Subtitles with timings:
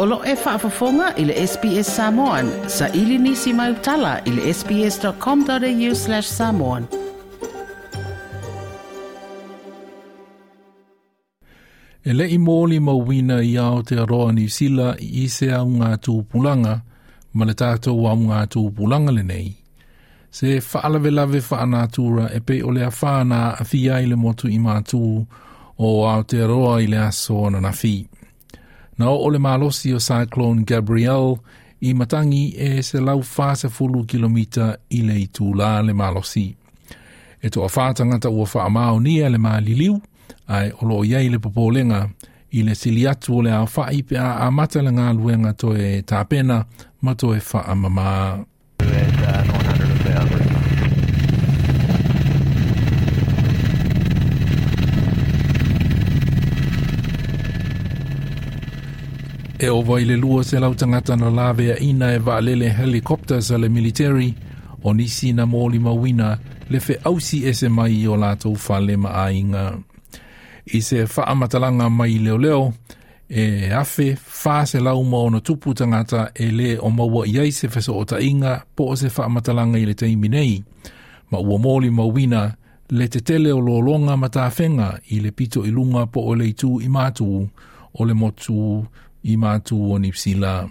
[0.00, 2.50] Olo e whaafafonga i le SPS Samoan.
[2.68, 6.86] Sa ili nisi mai utala i le sps.com.au slash samoan.
[12.08, 15.90] E le i mōli mawina i ao te aroa ni sila i ise a ngā
[16.06, 16.76] tūpulanga,
[17.32, 19.48] ma le tātou au ngā tūpulanga le nei.
[20.30, 24.62] Se whaalawe lawe whaanātūra e pe o le a whaana a fiai le motu i
[24.62, 25.02] mātū
[25.78, 27.96] o Aotearoa i le aso na nafi
[28.98, 31.38] na o ole malosi o Cyclone Gabriel
[31.80, 36.46] i matangi e se lau fasa fulu kilomita i le itu la le malosi.
[37.42, 40.00] E to a tau ua wha amao ni e le maliliu,
[40.48, 42.08] ai olo o iei le popolenga
[42.52, 45.68] i le sili atu o le au whai pe a amata le ngā luenga to
[45.86, 46.56] e tāpena
[47.02, 48.44] ma to e wha amamaa.
[59.60, 63.40] E o vai le lua se lau tangata na lawe ina e wa lele helikopter
[63.46, 64.30] sa le military,
[64.86, 66.28] o nisi na mōli mawina
[66.70, 69.64] le fe ausi ese mai i o lātou whale ma ainga.
[70.66, 72.64] I se whaamatalanga mai leo leo,
[73.38, 77.66] e afe fā se lau ma ona tupu tangata e le o maua i se
[77.68, 80.62] fesa o inga po o se whaamatalanga i le teimi nei.
[81.30, 82.44] Ma ua mōli mawina
[82.90, 86.46] le te tele o lōlonga ma tāwhenga i le pito i lunga po o le
[86.46, 87.42] i tū i mātū
[87.98, 88.86] o le motu
[89.24, 90.68] i ni psila.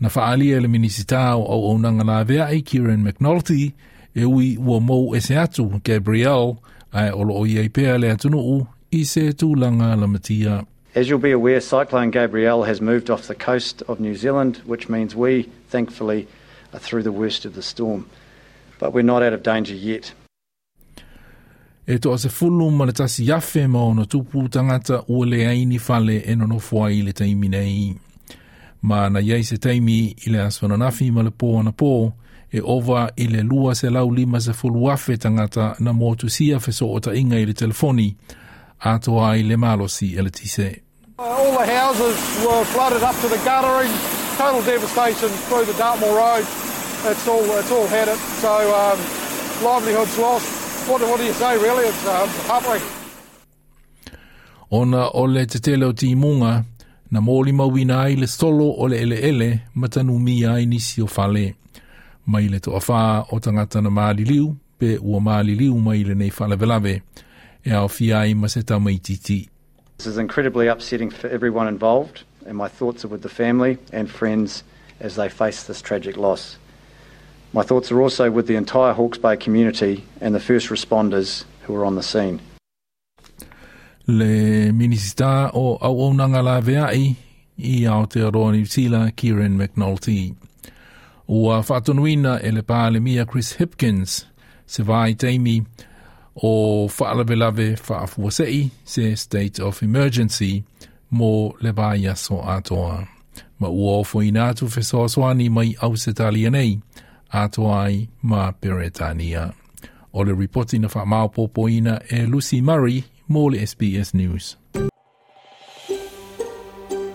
[0.00, 3.72] Na whaalia minisita o au au nanga vea i Kieran McNulty
[4.14, 6.58] e ui ua mou atu Gabriel
[6.92, 8.16] ai olo o iei pēa le
[9.04, 10.64] se tūlanga la matia.
[10.94, 14.88] As you'll be aware, Cyclone Gabrielle has moved off the coast of New Zealand, which
[14.88, 16.26] means we, thankfully,
[16.72, 18.06] are through the worst of the storm.
[18.80, 20.12] But we're not out of danger yet.
[21.90, 25.78] e toa se fulu ma le tasi yafe ma ona tupu tangata ua le aini
[25.78, 27.96] fale e nono fua i le taimi nei.
[28.82, 31.92] Ma na iai se taimi i le aswana nafi ma le pō ana pō
[32.52, 36.60] e ova i le lua se lau lima se fulu afe tangata na motu sia
[36.60, 38.08] fe so o ta inga i le telefoni
[38.84, 40.68] a toa i le malosi e le tise.
[41.18, 43.90] Uh, all the houses were flooded up to the guttering,
[44.36, 46.44] total devastation through the Dartmoor Road.
[47.08, 48.52] It's all, it's all had it, so
[48.84, 48.98] um,
[49.64, 50.57] livelihoods lost
[50.88, 51.84] what, what do you say really?
[51.90, 52.88] It's um, heartbreaking.
[54.70, 56.64] Ona ole te te leo munga,
[57.10, 61.54] na mōli mawina ai le solo ole ele ele matanu mi ai nisi o fale.
[62.26, 66.14] Mai le to awha o tangata na maali liu, pe ua maali liu mai le
[66.14, 67.02] nei fale velave,
[67.64, 69.48] e ao fi ai maseta mai titi.
[69.96, 74.08] This is incredibly upsetting for everyone involved, and my thoughts are with the family and
[74.10, 74.64] friends
[75.00, 76.56] as they face this tragic loss.
[77.52, 81.72] My thoughts are also with the entire Hawke's Bay community and the first responders who
[81.72, 82.40] were on the scene.
[84.06, 87.16] Le minister o auaunanga la veai
[87.58, 90.34] i Aotearoa New Zealand, Kieran McNulty.
[91.28, 94.24] Ua whatunuina e le pāle mia Chris Hipkins,
[94.66, 95.64] se vai teimi
[96.42, 100.64] o whaalawelawe whaafuasei se State of Emergency
[101.12, 103.08] mō le vai aso atoa.
[103.58, 106.76] Ma ua ofo i nātu whesoasoani mai au se talia nei,
[107.30, 109.52] atua ai ma Peretania.
[110.12, 114.56] O le ripoti na wha maopopo ina e Lucy Murray, mō le SBS News.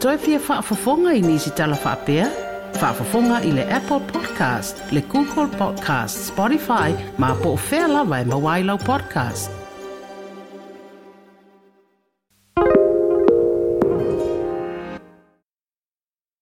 [0.00, 2.28] Toi pia whaafafonga i nisi tala whaapea?
[2.80, 8.24] Whaafafonga i le Apple Podcast, le Google Podcast, Spotify, ma po o whea lawa e
[8.24, 9.59] mawailau podcast.